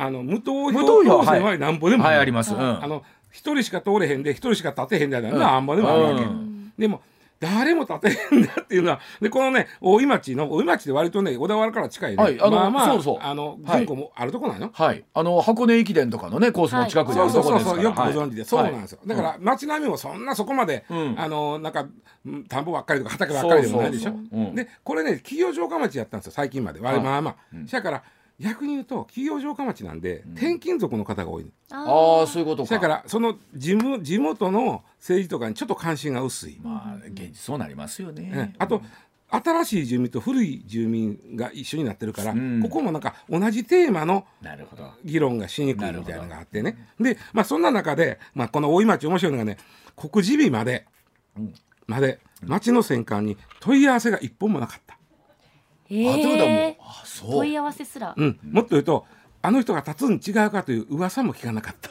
[0.00, 2.54] あの無投無票当選はなんぼでもはいあります。
[2.54, 2.58] うん。
[2.58, 6.72] あの一人しか通れへんで一人しか立てへんでなんなあんまでもあるわけ、うん。
[6.78, 7.02] でも
[7.38, 13.18] 誰も立てへんだっていうのは でこのね大井町の大井町で割とね小田原から近いね、はいあのまあまあそうそう。
[13.20, 13.84] あのはい。
[13.84, 14.70] 文庫もあるとこなんよ。
[14.72, 15.04] はい。
[15.12, 17.76] あの箱根駅伝とかのねコースの近くにあそうそうるところですから。
[17.76, 19.08] そうそうよくご存知で、そうなんですよ、はい。
[19.10, 21.14] だから街並みもそんなそこまで、うん。
[21.18, 21.86] あのなんか
[22.24, 24.14] うん田んぼばっかりとか畑ばっかりでもないでしょ。
[24.54, 27.00] でこれね企業城下町やったんですよ最近まで、はい。
[27.00, 27.66] まあまあ、うん。
[27.66, 28.02] だから
[28.40, 31.46] 逆に言うと企業城下町なんで、転勤族の方が多い。
[31.70, 32.74] ああそういうことか。
[32.74, 38.22] だからその地元地元の政治とかにちょっと関心が薄い、まあ現実そうなりますよね。
[38.22, 38.82] ねあと
[39.30, 42.62] 新しい住民と古い住民が一緒になってるから、うん。
[42.62, 44.90] ここもなんか同じテーマのなるほど。
[45.04, 46.88] 議論がしにくいみたいなのがあってね。
[46.98, 49.58] で、まあ、そんな中で、まあ、この大井町面白いのがね
[49.94, 50.86] 告示日まで、
[51.36, 51.54] うん。
[51.86, 54.89] まで町の選管に問い合わせが一本もなかった、
[55.90, 56.74] えあということはもうー。
[56.80, 57.30] あそう。
[57.32, 58.14] 問い合わせすら。
[58.16, 59.06] うん、もっと言うと
[59.42, 61.90] あの人が立つに違うかという噂も聞かなかった。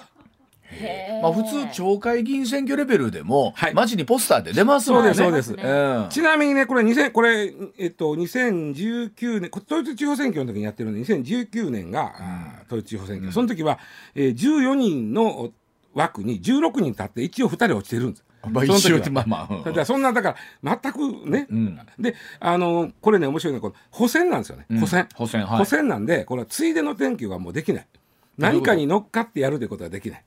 [1.21, 3.73] まあ普通町会議員選挙レベルでもはい。
[3.73, 5.13] 街にポスターで出ますもんね。
[5.13, 5.67] そうですそうです。
[5.67, 6.09] うん。
[6.09, 13.79] ちなみにねこれ2000これ、えっと、2019年こ統一地方選挙の時にやってるんで2019年が、あー統一地方選挙、その時は、
[14.13, 15.51] えー、14人の
[15.93, 18.23] 枠に16人立って一応2人落ちてるんです。
[18.47, 18.99] まあその時は。
[18.99, 19.85] 一応まあまあうん。
[19.85, 21.79] そんなだから全くね、うん。
[21.99, 24.65] であのこれね面白いのは補選なんですよね。
[24.79, 25.57] 補選、補選はい。
[25.59, 27.87] 補選なんでこれはついでの転居がもうできない。
[28.37, 30.23] 何かに乗っかってやるということはできない。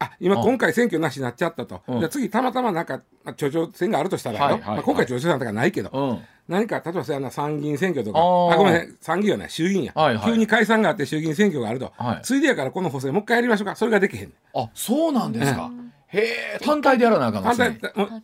[0.00, 1.98] あ今あ今回選挙なしになっちゃったと、うん。
[2.00, 6.18] じゃあ次たまたまなんかまあ町長選があるとしたらよ、はいはいはいまあ、今回町長選とかないけど、うん。
[6.46, 8.18] 何か例えばそ参議院選挙とか。
[8.18, 8.22] あ
[8.56, 10.24] ごめん参議院はない衆議院や、はいはい。
[10.32, 12.20] 急に解散があって衆議院選挙があると、はい。
[12.22, 13.76] ついでやからこの補選もう一回やりましょうか。
[13.76, 15.70] それができへんあそうなんですか
[16.14, 18.22] へえ単体でやらなあかんの反ですね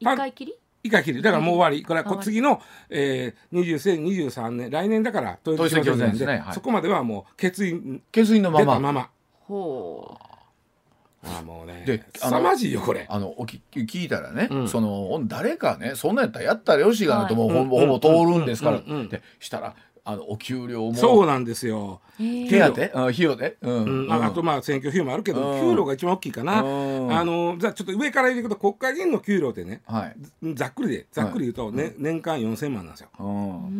[0.00, 0.54] 一回きり？
[0.84, 1.84] 一回切るだからもう終わり。
[1.84, 8.80] これは次の、えー、2023年来年だから統一統一選挙選挙なんでそこまではもう決意決意のまま。
[8.80, 9.10] まま。
[9.46, 10.18] ほ
[11.24, 13.06] ああもうねであの凄まじいよこれ。
[13.08, 14.68] あのおき聞いたらね、うん。
[14.68, 19.08] その誰かねそんなんやったらやったらよしがなともうはいほぼほぼ通るんですから、うん。
[19.08, 20.94] でしたらあのお給料も。
[20.94, 23.84] そうなんですよ、うへ手ー当あ費用で、うん。
[23.84, 24.12] うん。
[24.12, 25.60] ああとまあ選挙費用もあるけどうん。
[25.60, 26.60] 給料が一番大きいかな。
[26.62, 26.66] う
[27.06, 27.12] ん。
[27.12, 30.16] あのじゃあちょっと上から言うと国会議員の給料ってねはい、
[30.54, 33.08] ざっくりでざっくり言うと、ね年間4000万なんですよ。
[33.20, 33.22] う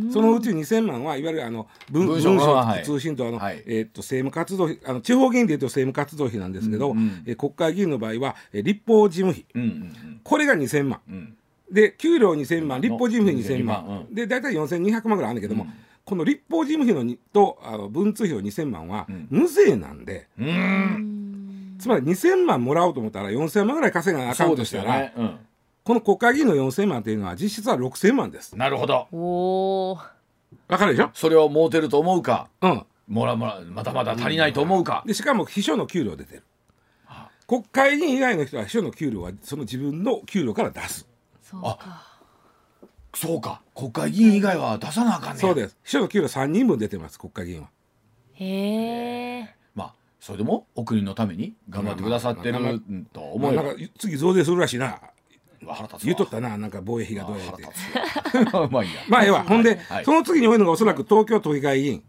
[0.08, 0.10] ん。
[0.12, 2.36] そのうち2000万はいわゆるあの文文書
[2.84, 3.62] 通信とあの、はい。
[3.66, 7.22] えーっと政務活動費あの地方議員でいうと政務活動費なんですけど、うんうん。
[7.26, 9.44] えー国会議員の場合は、えー立法事務費。
[9.54, 11.00] うんうんこれが2000万。
[11.08, 11.14] うん。
[11.14, 11.36] うん
[11.72, 15.72] で給料2000万立法事務費2000万、2000万で大体4200万ぐらいあるんだけども、うん
[16.04, 19.26] この立法事務費のにとあの文通費の2000万はうん。
[19.30, 20.48] 無税なんで、ううん。
[21.76, 25.38] んつまり2000万もらおうと思ったら4000万ぐらい稼がなあかんとしたら、ね、うん、
[25.84, 28.56] この国会議員の4000万というのは実質は6000万です。
[28.56, 29.08] なるほど。
[29.12, 29.98] おー
[30.68, 31.10] わかるでしょ？
[31.14, 32.84] それを儲てると思うかうん。
[33.08, 36.42] もらもらまだまだ足りないと思うか、でしかも秘書の給料出てる。
[37.48, 41.06] 国会議員以外の人は秘書の給料はその自分の給料から出す。
[41.42, 42.11] そうか
[43.14, 43.60] そうか。
[43.74, 45.76] 国会議員以外は出さなあかんねそうです。
[45.84, 47.68] 秘書の給料3人分出てます国会議員は。
[48.34, 53.62] へえまあそれでもお国のために頑張ってくださってるまあまあうんとま思えば。
[53.62, 55.00] あなんか次増税するらしいな。
[55.66, 55.98] 腹立つわ。
[56.02, 57.62] 言うとったななんか防衛費がどうやって。
[58.70, 59.00] まあいいや。
[59.08, 59.44] まあええわ。
[59.44, 60.04] ほんで、はい。
[60.04, 62.02] その次に多いのがおそらく東京都議会議員、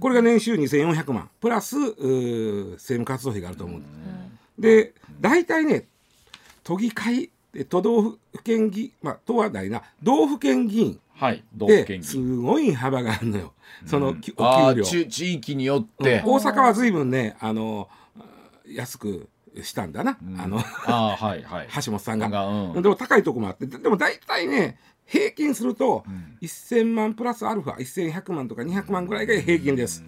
[0.00, 1.30] これが年収2400万。
[1.40, 3.80] プラス政務活動費があると思う。
[3.80, 3.84] ん。
[4.58, 5.86] で大体ね
[6.64, 7.30] 都議会え
[7.64, 9.82] 都道府県議まあ都はないな。
[10.02, 11.00] 道府県議員。
[11.14, 11.42] はい。
[11.54, 12.42] 道府県です議員。
[12.42, 13.52] ごい幅があるのよ。
[13.86, 14.84] その、きあお給料。
[15.08, 17.88] 地域によって、大阪は随分ねあの
[18.66, 19.28] 安く
[19.62, 21.68] したんだな、あのあーはいはい。
[21.84, 22.28] 橋本さんが。
[22.28, 22.82] がうん。
[22.82, 23.66] でも高いとこもあって。
[23.66, 26.04] ででも大体ね平均すると
[26.42, 30.04] 1000万プラスアルファ1100万とか200万ぐらいが平均です。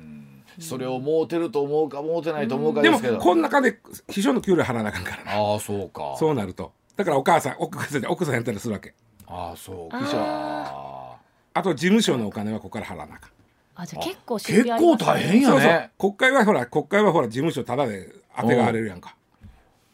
[0.58, 3.18] それを儲てると思うか儲てないと思うかでもですけど。
[3.18, 5.32] この中で秘書の給料払わなあかんからな。
[5.40, 6.16] ああそうか。
[6.18, 8.92] そうなるとだからお母さん奥さん奥さんやったりするわけ。
[9.28, 9.88] ああそう。
[9.92, 11.16] あ
[11.54, 13.30] あと事務所のお金はここから払わなあかん。
[13.76, 15.70] あじゃあ結構出結構大変やそうそう。
[15.70, 19.14] ね国会はほら国会はほら事務所ただで当てがわれるやんか。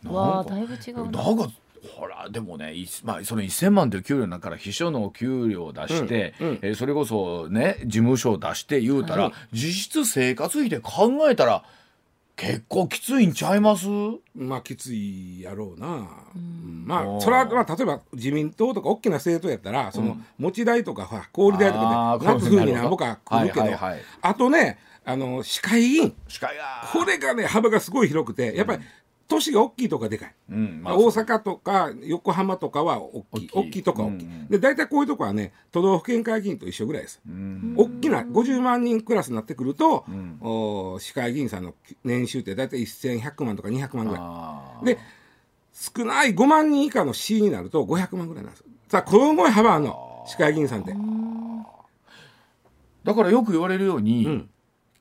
[0.07, 1.23] わあだいぶ違うな。
[1.23, 1.51] なんか
[1.95, 6.59] ほらでもね、いまあ、その1,000万という給料の中から秘書の給料を出して、うんうん。
[6.63, 9.33] えーそれこそね事務所を出して言うたら、はい。
[9.53, 11.65] 実質生活費で考えたら
[12.37, 13.87] 結構きついんちゃいます？
[14.35, 16.85] まあきついやろうな、うん。
[16.85, 24.03] まあそれは、まあ、例えば自民党とか大きな政党やったらその持ち代とか小売代とかで夏風になんぼか来るけど、はいはいはい。
[24.21, 28.83] あとねあの市会議員司会がこれがね幅がすごい広くてやっぱり
[29.27, 33.51] 都市が大きいとかでかい、うんまあ大阪とか横浜とかは大きい。
[33.53, 33.83] 大きい。
[33.83, 34.49] とか大きい、うんうん。
[34.49, 37.75] で大体こういうとこはね都道府県会議員と一緒ぐらいです、うん。
[37.77, 40.39] 大きな50万人クラスになってくると、ん。
[40.41, 44.21] お市会議員さんの年収って大体1100万とか200万ぐら
[44.83, 44.95] い。
[44.95, 44.99] で
[45.73, 48.65] 少ない5万人以下の C になると500万ぐらいなんです。
[48.89, 50.25] さあすごい幅の。
[50.27, 50.95] 市会議員さんって。
[53.05, 54.51] だからよく言われるように、うん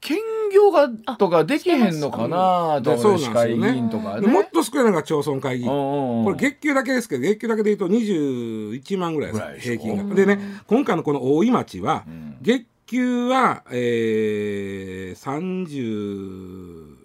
[0.03, 0.17] 兼
[0.53, 2.97] 業がとかできへんのかなと
[3.31, 4.21] 会議員とかね。
[4.21, 5.63] でもっと少ないのが町村会議。
[5.63, 5.69] 員。
[5.69, 10.13] ここれ月給だけですけど月給だけで言うと21万ぐらいです平均が。
[10.13, 12.37] でね今回のこの大井町はん。
[12.41, 16.97] 月給は、えー、30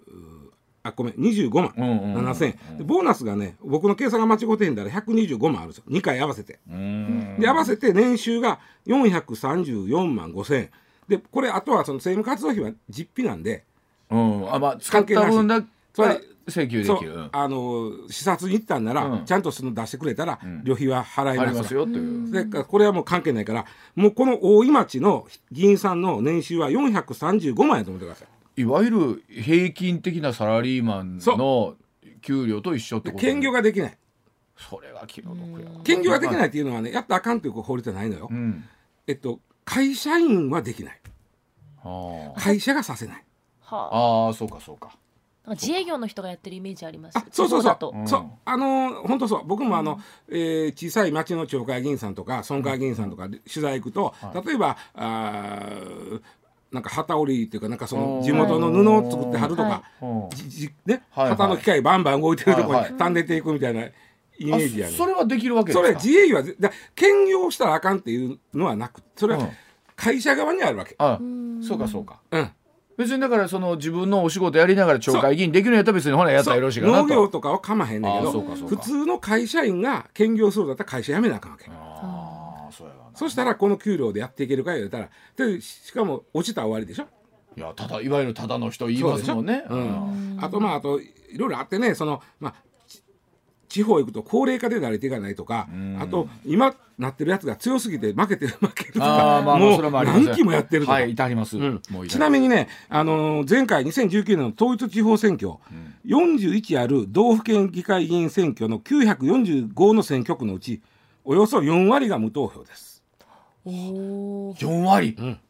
[0.83, 1.73] あごめん25万。
[1.77, 2.77] うんうんうん7000円。
[2.79, 5.85] でボーナスがね僕の計算が間違ってへんだら125万あるんですよ。
[5.87, 6.59] 2回合わせて。
[6.69, 7.37] うん。
[7.39, 10.69] で合わせて年収が434万5000円
[11.09, 13.65] でこれあとはその政務活動費は実費なんで
[14.09, 17.13] うん、あまあ使った分だけそれ請求できる。
[17.13, 19.25] うんあの視察に行ったんなら、うん。
[19.25, 20.63] ちゃんとその出してくれたら、ん。
[20.63, 21.55] 旅費は払います。
[21.55, 22.31] わますよという。
[22.31, 28.61] でこれはもう関係ないからもうこの大井町の議員さんの年収は435万円と思ってください。
[28.61, 31.75] いわゆる平均的なサラリーマンの
[32.21, 33.97] 給料と一緒ってこと兼業ができない。
[34.57, 35.69] それが気の毒や。
[35.83, 38.65] 兼業ができないっていうのはねやったらあかんという法律はないのよ、うん。
[39.07, 40.99] えっと会社員はできない。
[42.37, 43.23] 会社がさせない。
[43.61, 44.27] はあ。
[44.27, 44.97] あー、そうかそうか。
[45.49, 47.17] 自営業の人がやってるイメージあります。
[47.17, 47.77] あそうそうそう。
[47.97, 48.07] うん。
[48.07, 49.41] そうあのー本当そう。
[49.45, 56.21] 僕もあの、えー小さい町の町会議員さんとか村会議員さんとかで取材行くと、例えばあー
[56.71, 60.29] なんか旗織りっていうかなんかその地元の布を作ってはるとか、うん。
[60.31, 61.29] じじね、はいはい。
[61.37, 63.41] 旗の機械バンバン動いてるところに単出てい。
[63.41, 63.87] くみたいな
[64.39, 69.41] イメージやね、あそれはできるわけですそかれ自営業はぜだ兼業したらあかんっていうのはなくそれうん。
[69.41, 69.49] は
[69.95, 70.95] 会社側にあるわけ。
[70.97, 71.19] あ
[71.61, 72.21] そうかそうか。
[72.31, 72.49] うん。
[72.97, 77.07] 別にだからその自分のお仕事やりながら町会議員できるんやったら別にほらやったらよろしいかなと。
[77.07, 78.75] 農業とかはかまへんねんけあどそうかそうか。
[78.77, 81.65] 普通の会社員が兼業するんだったら会社辞めなあかんわけ。
[81.69, 87.07] ああそうやそしたらこの給料でやっていけるか言うたらでしかも落ちたら終わりでしょ？
[87.57, 89.65] いやただいわゆるただの人言いますもんね。
[89.67, 90.37] そうん。
[90.39, 92.68] あとまああといろいろあってねそのまあち
[93.69, 100.93] 地方行くと高齢化で慣れていかないとかあと今なってるやつが強すぎて負けてる負けるとかまあまあもそれもあります何期もやってるとか。
[100.93, 101.57] はい至ります、
[102.07, 105.53] ちなみにね、あのー前回2019年の統一地方選挙、
[106.05, 110.81] 41ある道府県議会議員選挙の945の選挙区のうち
[111.25, 113.03] およそ4割が無投票です。
[113.65, 114.55] おー。
[114.55, 115.25] 4割、ん。
[115.25, 115.48] はあほな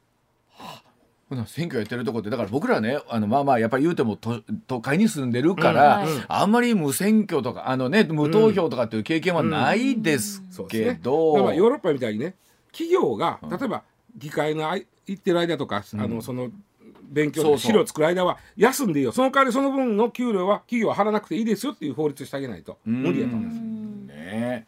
[1.46, 6.26] 選挙やってるとこってだから僕らねあのまあまあやっぱり言うても都都会に住んでるから、うんはい。
[6.28, 11.00] あんまり無選挙とかあのね無投票とかっていう経験はないですけそうですね。
[11.02, 12.34] ど、だからヨーロッパみたいにね、
[12.72, 13.84] 企業が例えば
[14.18, 16.50] 議会のあい行ってる間とか、あのその
[17.04, 19.12] 勉強資料作る間は休んでいいよ。
[19.12, 23.60] その代わりその分の給料は企業は払わなくていいですよっていう法律してあげないと無理やと思います。
[23.60, 24.68] ね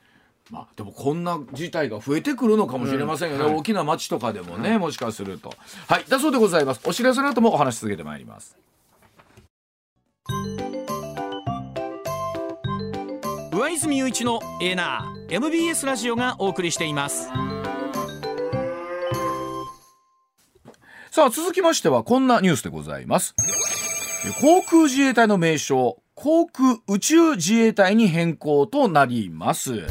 [0.51, 3.59] まあ、でもこんな事態が増えてくるのかもしれませんよね、うんはい。
[3.59, 5.53] 大きな町とかでもね、もしかすると。
[5.87, 6.05] はい。
[6.09, 6.81] だそうでございます。
[6.83, 8.57] お知らせの後もお話し続けてまいります。
[13.53, 17.29] 上泉雄一のエーナー MBS ラジオがお送りしています。
[21.11, 23.35] さあ続きましてはこんなニュースでございます。
[24.41, 29.81] 航空自衛隊の名称航空宇宙自衛隊に変更となります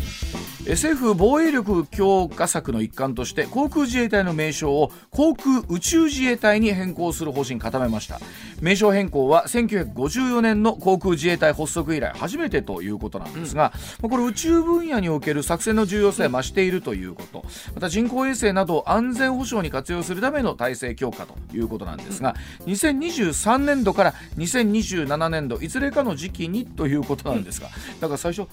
[0.69, 8.21] 政府防衛力強化策の一環として航空自衛隊の名称を航空宇宙自衛隊に変更する方針固めました。
[8.61, 17.45] 名称変更は1954年の航空自衛隊発足以来初めてということなんですが、まあこれ宇宙分野における作戦の重要性は増しているということ。
[17.75, 22.35] また人工衛星などを安全保障に活用するための体制強化ということなんですが
[22.67, 27.69] 2023年度から2027年度いずれかの時期にということなんですが
[28.01, 28.49] だから最初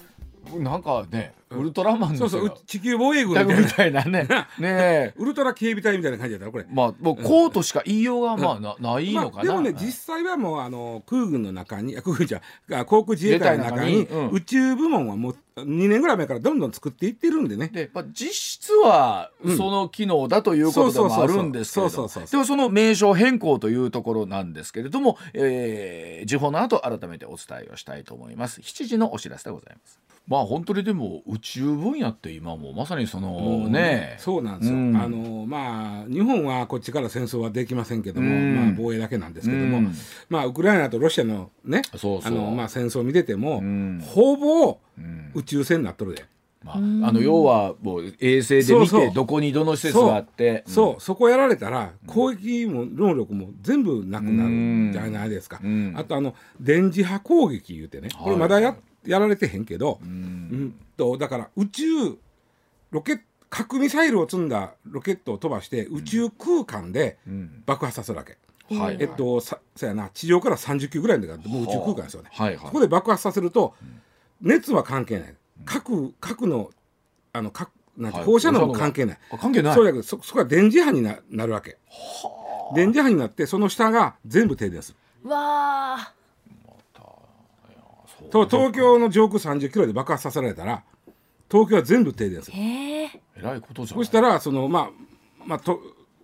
[0.60, 4.04] なんかねウルトラマンそうそう地球防衛軍みたいな。
[4.04, 4.28] ね。
[4.60, 5.14] ねえ。
[5.16, 6.66] ウルトラ警備隊みたいな感じだったらこれ。
[6.70, 12.42] まあもうこうとしか言いようがまあなないのかな、まあ、でもね実際はもうあの空軍の中にあ空軍じゃ
[12.74, 14.30] あ航空自衛隊の中にうん。
[14.32, 17.70] 宇宙部門はもう2年ぐらい前からどんどん作っていってるんでね。
[17.70, 22.46] で、まあ、実質はその機能だということでもあるんですけれどでも。
[22.46, 34.18] その名称変更というところなんですけれども、えー、時報の後改めてお伝えをしたいと思います7時のお知らせでございますまあ本当にでも宇宙分野って今もうまさにそのね。
[34.20, 34.98] そうなんですよ、うん。
[34.98, 38.56] あのまあ日本はこっちから戦争はできませんけども、うん。
[38.56, 39.94] まあ、防衛だけなんですけども、うん。
[40.30, 44.02] まあウクライナとロシアのねあの、まあ、戦争を見てても、ん。
[44.06, 45.32] ほぼうん。
[45.34, 46.26] 宇宙船になっとるで。
[46.64, 50.64] まあ、あの要はもう衛星で見てどこにどの施設があって。
[50.68, 55.62] そう、そこやられたら攻撃も能力も全部なくなるんじゃないですか。
[55.64, 55.94] うん。
[55.96, 58.76] あとあの電磁波攻撃言うてね、これまだや,、
[59.08, 60.10] やられてへんけど、うん。
[60.10, 61.84] うんとだから宇宙
[62.92, 67.64] ロケット核ミサイルを積んだロケットを飛ばして宇宙空間でうん。
[67.66, 68.38] 爆破させるわけ。
[68.70, 72.30] はいえっと、さそうやな地上から30キロぐらいのだからもう宇宙空間ですよね。
[72.34, 72.66] はいはい。
[72.66, 73.74] そこで爆発させると
[74.42, 75.36] 熱は関係ない。
[75.66, 76.72] 核核の
[77.32, 78.28] あの核なんてはい。
[78.28, 79.20] 放射能も関係ない。
[79.32, 79.74] あ関係ない。
[79.74, 81.78] そうだけどそそこは電磁波にななるわけ。
[82.76, 84.94] 電磁波になってその下が全部停電す。
[85.24, 85.30] る。
[85.30, 86.14] わあ
[88.30, 90.84] と東京の上空30キロで爆発させられたら
[91.50, 92.58] 東京は全部停電する。
[92.58, 94.06] へええらいことじゃない。
[94.06, 94.90] そしたらそのまあ
[95.46, 95.80] まあと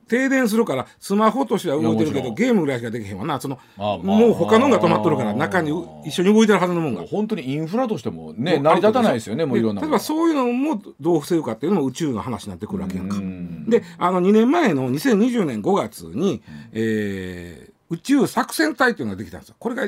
[0.08, 3.40] 停電するからスマホとしては動いてるけどゲームぐらいしかできへんわな。
[3.40, 5.72] そのあまあもう他のが止まっとるから中に
[6.06, 7.04] 一緒に動いてるはずのもんが。
[7.04, 13.18] 本当にインフラとしてもね成り立たないですよねもういろんな例えばそういうのもどう防ぐかっていうのも宇宙の話になってくるわけやんか。
[13.18, 13.70] ん。
[13.70, 16.44] であの2年前の2020年5月に、
[16.74, 19.56] えー宇宙作戦隊っていうのができたんですよ。
[19.60, 19.88] これが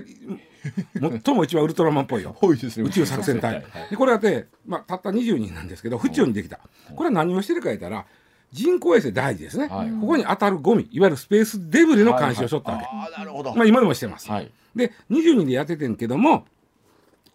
[1.23, 2.35] 最も一番ウルトラマンっぽいよ。
[2.41, 2.69] 宇宙
[3.05, 3.65] 作戦隊。
[3.89, 6.59] でこれだって、まあ、たった20人なんですけど府中にできた。
[6.95, 8.05] これは何をしてるか言ったら
[8.51, 12.85] 人工衛星大事ですね、はいここに当たるゴミいわゆるスペースデブリの監視をしとったわけ。
[12.85, 14.29] ああなるほどまあ今でもしてます。
[14.29, 16.45] はいで20人でやっててんけども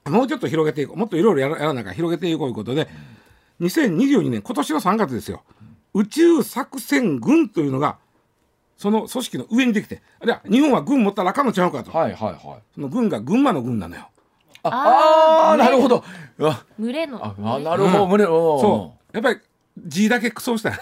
[0.04, 2.86] もうちょっと広げていこうもっといろいろやらなあかん広げていこうということで
[3.60, 5.42] 2022年今年の3月ですよ
[5.94, 7.98] 宇宙作戦軍というのが
[8.80, 12.62] その組織の上にできてあるいは日本は軍持ったらあかんのちゃうかと、はいはいはい。
[12.74, 14.08] その軍が群馬の軍なのよ。
[14.62, 16.02] ああなるほど。
[16.78, 17.22] 群れの。
[17.22, 19.16] ああなるほど胸をそう。
[19.16, 19.40] やっぱり
[19.86, 20.72] 字だけクソした。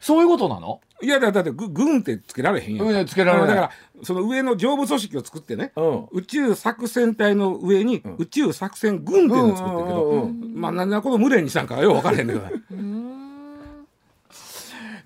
[0.00, 0.80] そういうことなの？
[1.02, 2.86] いやだだってぐ軍ってつけられへんよ。
[2.86, 3.70] うんつけられないだから
[4.02, 6.06] その上の上部組織を作ってね、うん。
[6.12, 13.17] 宇宙作戦隊の上に宇宙作戦軍っていうのを作ってるけど、まあ何でこの群れにしたんかはよう分からへんねんけどね。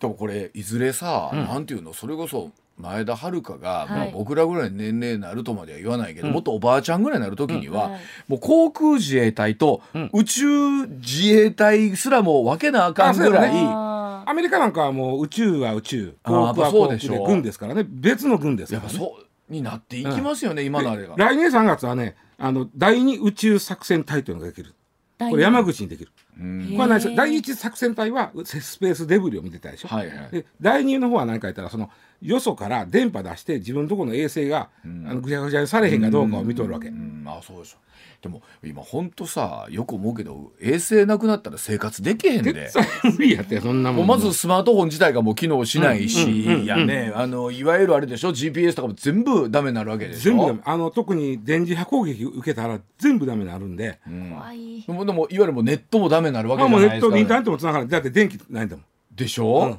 [0.02, 1.92] でもこれいずれさ、なんていうの？
[1.92, 9.80] それこそ前田遥が、僕らぐらいの年齢になるとまでは言わないけど、もっとおばあちゃんぐらいになる時には、はいもう航空自衛隊と
[10.12, 17.12] 宇宙自衛隊すらも分けなあかんぐらい、アメリカなんかはもう宇宙は宇宙航空は航空でしょ。
[17.12, 17.86] で軍ですからね。
[17.88, 18.92] 別の軍ですから、ね。
[18.92, 21.14] やっぱそうになっていきますよね、今のあれが。
[21.16, 24.74] 来年3月はねあの第二宇宙作戦隊というのができる。
[25.20, 26.10] ーこれ山口にできる。
[26.38, 26.74] うん。
[26.76, 29.88] これは第一作戦隊はスペースデブリを見てたでしょ？
[29.88, 30.28] はいはい。
[30.30, 36.88] で第二の方は何か言ったらそのよそから電波出して自分のところの衛星が、あのぐちゃぐちゃにされへんかどうかを見とるわけ。
[36.88, 37.24] うん。
[37.26, 37.78] あそうでしょ。
[38.22, 42.70] でも今ほんとさよく思うけど衛星なくなったら生活できへんで。
[43.02, 44.04] 無理やってそんなも。
[44.04, 44.06] ん。
[44.06, 50.30] まずスマートフォン自体がもう機能しないし、やね、あのいわゆるあれでしょ？GPS とかも全部ダメになるわけでしょ？
[50.30, 50.60] 全部ダメ。
[50.64, 54.82] あの特に電磁波攻撃受けたら全部ダメになるんで、怖い。
[54.82, 57.90] でもでもいわゆるもうネットもダメになるわけまあ、もうじゃないですか、ネットインターネットもつながらない。
[57.90, 58.84] だって電気ないんだもん。
[59.14, 59.70] でしょ、うん。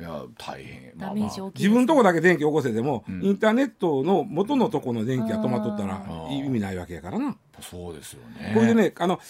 [0.00, 0.92] いや大変。
[0.96, 7.36] ダメージ大きいです自分のとこだけ電気起こせても、インターネットの元のとこの電気が止まっとったらー意味ないわけやからな。
[7.60, 8.52] そうですよね。
[8.54, 9.20] これでねあの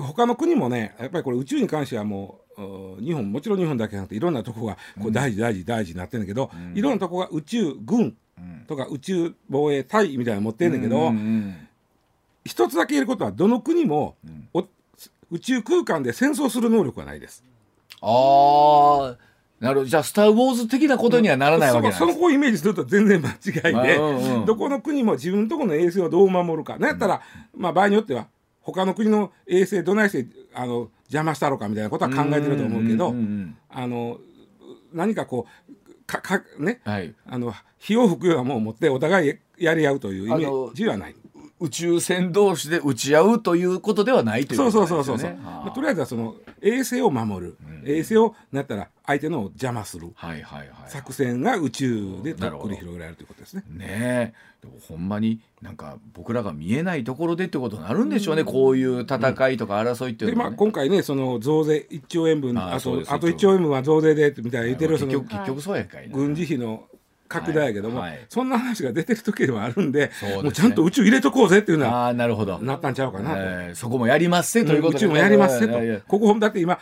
[0.00, 8.16] 他の国もねやっぱりこれ宇宙に関してはもううん日本もちろん日本だけじゃなくていろんなとこがこう大事大事大事になってるんだけど、いろんなとこが宇宙軍
[8.68, 11.66] とか宇宙防衛隊みたいなの持ってるんだけど、うんうん
[12.42, 14.16] 一つだけ言えることはどの国も、
[14.54, 14.64] お
[15.30, 17.44] 宇宙空間で戦争する能力はないです。
[18.00, 19.16] ああ
[19.60, 19.90] なるほど。
[19.90, 21.98] じゃあ「スター・ウォーズ」的なことにはならないわけです。
[21.98, 23.34] そのその子をイメージすると全然間違
[23.72, 26.78] いで、うんうんどこの国も自分のところの衛星をどう守るか。
[26.78, 27.20] なんやったら、
[27.54, 28.26] まあ、場合によっては
[28.60, 34.18] 他の国の衛星どないしてあの邪魔したろかみたいなことは考えてると思うけど、んんんあの
[34.92, 35.72] 何かこう
[36.06, 36.80] かかね？
[36.84, 37.14] はい。
[37.26, 41.14] あの火を吹くようなものを持ってお互いやり合うというイメージはない。
[41.60, 50.10] 宇宙船同士で打ち合うということではないというそうことそうそうそうそう、なんですよねまあとりあえずはその衛星を守る、衛星をなったら相手のを邪魔する。
[50.14, 50.68] はいはいはい。
[50.88, 53.64] 作戦が宇宙でとっくり広げられるということですね。
[53.68, 54.34] ねえ。
[54.62, 66.14] でもほんまになんか僕らが見えないところでってことになるんでしょうね、こういう戦いとか争いっていうでまあ、のは、ね今回ねその増税1兆円分あとあと1兆円分は増税でみたいな言ってるその結局そうやんかいな。
[66.14, 66.84] 軍事費の
[67.30, 68.10] 拡大やけども、はい。
[68.10, 68.26] はい。
[68.28, 70.10] そんな話が出てる時ではあるんでね。
[70.42, 72.58] もうちゃんと宇宙入れとこうぜっていうのはああなるほど。
[72.58, 73.36] なったんちゃうかなと。
[73.38, 75.78] えーそこもやりますせということで、宇宙もやりますせと。
[76.08, 76.78] ここだって今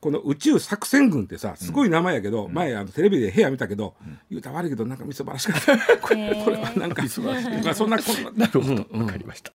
[0.00, 3.94] この宇宙作戦軍ってさすごい名前やけど、前あのテレビで部屋見たけど、
[4.30, 8.86] 言うたら悪いけどなんかみそばらしかったこれこれはなんか、まあ、そんなこんな なるほど。
[8.98, 9.52] わかりました